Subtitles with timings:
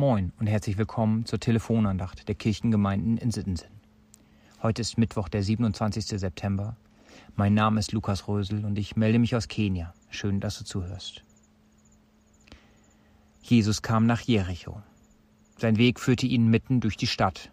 [0.00, 3.68] Moin und herzlich willkommen zur Telefonandacht der Kirchengemeinden in Sittensen.
[4.62, 6.06] Heute ist Mittwoch, der 27.
[6.18, 6.74] September.
[7.36, 9.92] Mein Name ist Lukas Rösel und ich melde mich aus Kenia.
[10.08, 11.22] Schön, dass du zuhörst.
[13.42, 14.80] Jesus kam nach Jericho.
[15.58, 17.52] Sein Weg führte ihn mitten durch die Stadt.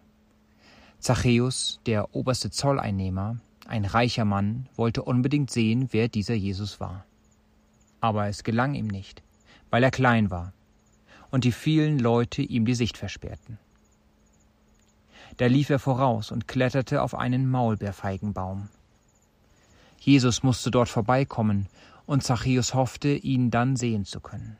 [0.99, 7.05] Zachäus, der oberste Zolleinnehmer, ein reicher Mann, wollte unbedingt sehen, wer dieser Jesus war.
[7.99, 9.21] Aber es gelang ihm nicht,
[9.69, 10.53] weil er klein war
[11.31, 13.57] und die vielen Leute ihm die Sicht versperrten.
[15.37, 18.69] Da lief er voraus und kletterte auf einen Maulbeerfeigenbaum.
[19.99, 21.67] Jesus musste dort vorbeikommen,
[22.05, 24.57] und Zachäus hoffte, ihn dann sehen zu können.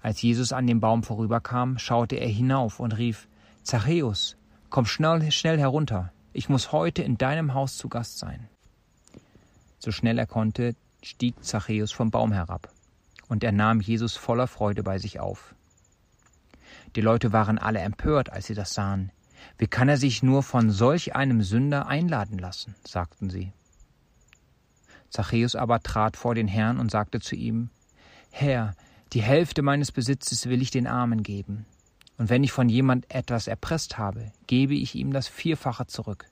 [0.00, 3.28] Als Jesus an dem Baum vorüberkam, schaute er hinauf und rief
[3.62, 4.36] Zachäus,
[4.70, 8.48] komm schnell, schnell herunter, ich muss heute in deinem Haus zu Gast sein.
[9.78, 12.72] So schnell er konnte, stieg Zachäus vom Baum herab
[13.28, 15.54] und er nahm Jesus voller Freude bei sich auf.
[16.94, 19.10] Die Leute waren alle empört, als sie das sahen.
[19.58, 22.74] Wie kann er sich nur von solch einem Sünder einladen lassen?
[22.84, 23.52] sagten sie.
[25.10, 27.70] Zachäus aber trat vor den Herrn und sagte zu ihm,
[28.30, 28.74] Herr,
[29.12, 31.64] die Hälfte meines Besitzes will ich den Armen geben,
[32.18, 36.26] und wenn ich von jemand etwas erpresst habe, gebe ich ihm das Vierfache zurück.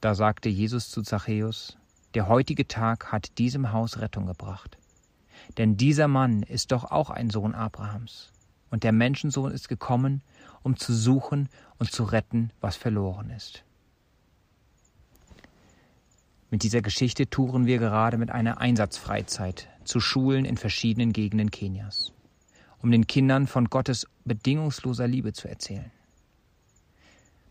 [0.00, 1.76] Da sagte Jesus zu Zachäus,
[2.14, 4.78] Der heutige Tag hat diesem Haus Rettung gebracht.
[5.58, 8.32] Denn dieser Mann ist doch auch ein Sohn Abrahams.
[8.70, 10.22] Und der Menschensohn ist gekommen,
[10.62, 11.48] um zu suchen
[11.78, 13.64] und zu retten, was verloren ist.
[16.50, 22.12] Mit dieser Geschichte touren wir gerade mit einer Einsatzfreizeit zu Schulen in verschiedenen Gegenden Kenias,
[22.80, 25.90] um den Kindern von Gottes bedingungsloser Liebe zu erzählen.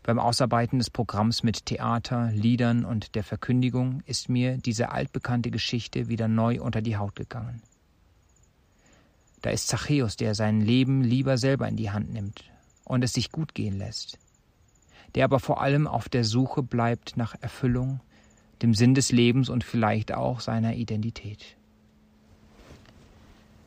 [0.02, 6.08] Beim Ausarbeiten des Programms mit Theater, Liedern und der Verkündigung ist mir diese altbekannte Geschichte
[6.08, 7.60] wieder neu unter die Haut gegangen.
[9.42, 12.44] Da ist Zachäus, der sein Leben lieber selber in die Hand nimmt
[12.84, 14.18] und es sich gut gehen lässt,
[15.14, 18.00] der aber vor allem auf der Suche bleibt nach Erfüllung,
[18.62, 21.56] dem Sinn des Lebens und vielleicht auch seiner Identität.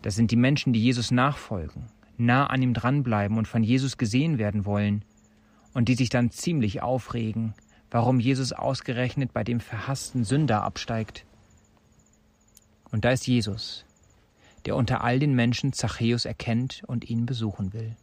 [0.01, 1.87] Das sind die Menschen, die Jesus nachfolgen,
[2.17, 5.03] nah an ihm dranbleiben und von Jesus gesehen werden wollen
[5.73, 7.53] und die sich dann ziemlich aufregen,
[7.91, 11.25] warum Jesus ausgerechnet bei dem verhassten Sünder absteigt.
[12.91, 13.85] Und da ist Jesus,
[14.65, 17.95] der unter all den Menschen Zachäus erkennt und ihn besuchen will.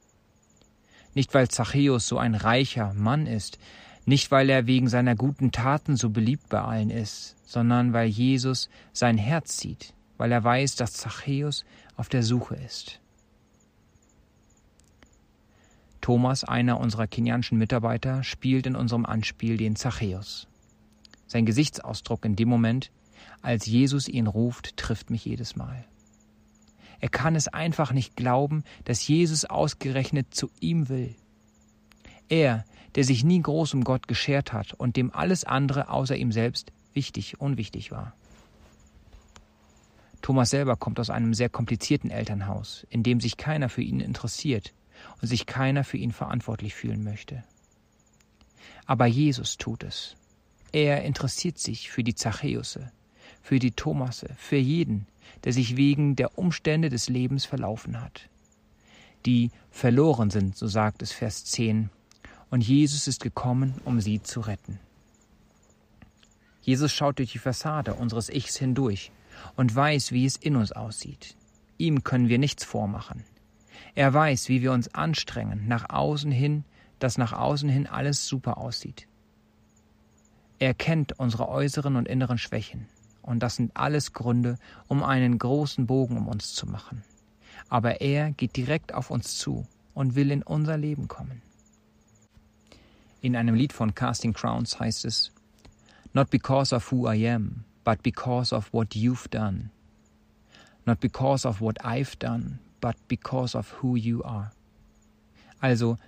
[1.14, 3.58] Nicht weil Zachäus so ein reicher Mann ist,
[4.04, 8.68] nicht weil er wegen seiner guten Taten so beliebt bei allen ist, sondern weil Jesus
[8.92, 11.64] sein Herz sieht, weil er weiß, dass Zachäus
[11.96, 13.00] auf der Suche ist.
[16.00, 20.46] Thomas, einer unserer kenianischen Mitarbeiter, spielt in unserem Anspiel den Zachäus.
[21.26, 22.92] Sein Gesichtsausdruck in dem Moment,
[23.42, 25.84] als Jesus ihn ruft, trifft mich jedes Mal.
[27.00, 31.14] Er kann es einfach nicht glauben, dass Jesus ausgerechnet zu ihm will.
[32.28, 32.64] Er,
[32.94, 36.72] der sich nie groß um Gott geschert hat und dem alles andere außer ihm selbst
[36.94, 38.14] wichtig, unwichtig war.
[40.22, 44.74] Thomas selber kommt aus einem sehr komplizierten Elternhaus, in dem sich keiner für ihn interessiert
[45.20, 47.44] und sich keiner für ihn verantwortlich fühlen möchte.
[48.86, 50.16] Aber Jesus tut es.
[50.72, 52.90] Er interessiert sich für die Zachäusse,
[53.40, 55.06] für die Thomasse, für jeden,
[55.44, 58.28] der sich wegen der Umstände des Lebens verlaufen hat.
[59.24, 61.90] Die verloren sind, so sagt es Vers 10,
[62.50, 64.78] und Jesus ist gekommen, um sie zu retten.
[66.62, 69.12] Jesus schaut durch die Fassade unseres Ichs hindurch
[69.56, 71.36] und weiß, wie es in uns aussieht.
[71.78, 73.24] Ihm können wir nichts vormachen.
[73.94, 76.64] Er weiß, wie wir uns anstrengen, nach außen hin,
[76.98, 79.06] dass nach außen hin alles super aussieht.
[80.58, 82.86] Er kennt unsere äußeren und inneren Schwächen.
[83.26, 84.56] Und das sind alles Gründe,
[84.86, 87.02] um einen großen Bogen um uns zu machen.
[87.68, 91.42] Aber er geht direkt auf uns zu und will in unser Leben kommen.
[93.20, 95.32] In einem Lied von Casting Crowns heißt es,
[96.12, 99.70] Not because of who I am, but because of what you've done.
[100.86, 104.52] Not because of what I've done, but because of who you are.
[105.60, 105.98] Also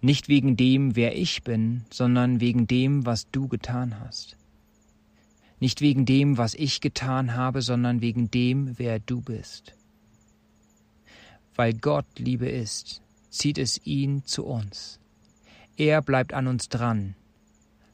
[0.00, 4.36] nicht wegen dem, wer ich bin, sondern wegen dem, was du getan hast.
[5.64, 9.72] Nicht wegen dem, was ich getan habe, sondern wegen dem, wer du bist.
[11.54, 13.00] Weil Gott Liebe ist,
[13.30, 15.00] zieht es ihn zu uns.
[15.78, 17.14] Er bleibt an uns dran,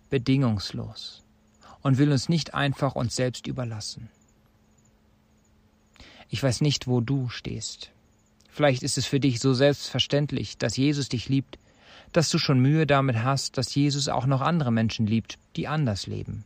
[0.09, 1.23] bedingungslos,
[1.81, 4.09] und will uns nicht einfach uns selbst überlassen.
[6.29, 7.93] Ich weiß nicht, wo du stehst.
[8.49, 11.57] Vielleicht ist es für dich so selbstverständlich, dass Jesus dich liebt,
[12.11, 16.09] dass du schon Mühe damit hast, dass Jesus auch noch andere Menschen liebt, die anders
[16.09, 16.45] leben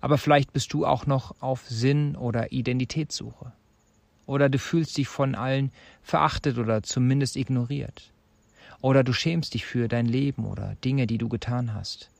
[0.00, 3.52] aber vielleicht bist du auch noch auf Sinn oder Identitätssuche.
[4.26, 5.70] Oder du fühlst dich von allen
[6.02, 8.12] verachtet oder zumindest ignoriert.
[8.80, 12.10] Oder du schämst dich für dein Leben oder Dinge, die du getan hast.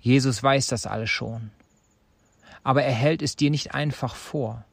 [0.00, 1.50] Jesus weiß das alles schon.
[2.62, 4.64] Aber er hält es dir nicht einfach vor,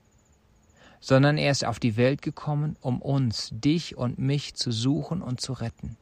[0.99, 5.41] sondern er ist auf die Welt gekommen, um uns, dich und mich zu suchen und
[5.41, 5.97] zu retten,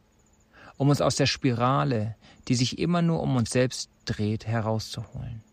[0.81, 2.16] um uns aus der Spirale,
[2.48, 5.44] die sich immer nur um uns selbst dreht, herauszuholen.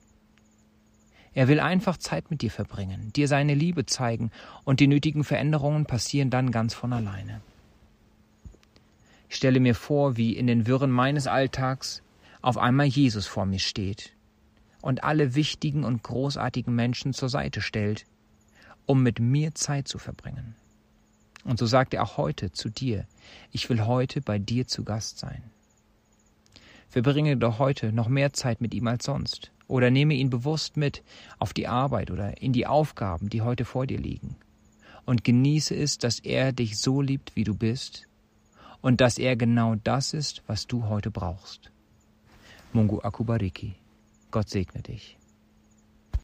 [1.35, 4.31] Er will einfach Zeit mit dir verbringen, dir seine Liebe zeigen
[4.65, 7.43] und die nötigen Veränderungen passieren dann ganz von alleine.
[9.29, 12.03] Ich stelle mir vor, wie in den Wirren meines Alltags
[12.41, 14.15] auf einmal Jesus vor mir steht
[14.81, 18.07] und alle wichtigen und großartigen Menschen zur Seite stellt,
[18.87, 20.57] um mit mir Zeit zu verbringen.
[21.49, 23.06] Und so sagt er auch heute zu dir,
[23.53, 25.43] ich will heute bei dir zu Gast sein.
[26.91, 31.03] Verbringe doch heute noch mehr Zeit mit ihm als sonst oder nehme ihn bewusst mit
[31.39, 34.37] auf die Arbeit oder in die Aufgaben, die heute vor dir liegen.
[35.06, 38.06] Und genieße es, dass er dich so liebt, wie du bist
[38.83, 41.71] und dass er genau das ist, was du heute brauchst.
[42.75, 43.75] Mungu Akubariki.
[44.31, 45.18] Gott segne dich.